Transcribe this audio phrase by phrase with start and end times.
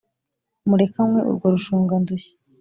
[0.67, 2.33] mureke anywe urwo rushungandushyi,